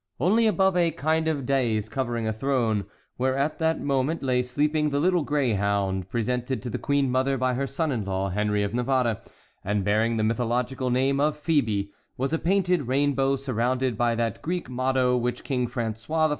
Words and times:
Only 0.19 0.47
above 0.47 0.75
a 0.75 0.89
kind 0.89 1.27
of 1.27 1.45
dais 1.45 1.87
covering 1.87 2.27
a 2.27 2.33
throne, 2.33 2.85
where 3.17 3.37
at 3.37 3.59
that 3.59 3.79
moment 3.79 4.23
lay 4.23 4.41
sleeping 4.41 4.89
the 4.89 4.99
little 4.99 5.21
greyhound 5.21 6.09
presented 6.09 6.63
to 6.63 6.71
the 6.71 6.79
queen 6.79 7.11
mother 7.11 7.37
by 7.37 7.53
her 7.53 7.67
son 7.67 7.91
in 7.91 8.03
law, 8.03 8.29
Henry 8.29 8.63
of 8.63 8.73
Navarre, 8.73 9.21
and 9.63 9.83
bearing 9.83 10.17
the 10.17 10.23
mythological 10.23 10.89
name 10.89 11.19
of 11.19 11.39
Phœbe, 11.43 11.89
was 12.17 12.33
a 12.33 12.39
painted 12.39 12.87
rainbow 12.87 13.35
surrounded 13.35 13.95
by 13.95 14.15
that 14.15 14.41
Greek 14.41 14.71
motto 14.71 15.15
which 15.15 15.43
King 15.43 15.67
François 15.67 16.27
I. 16.27 16.29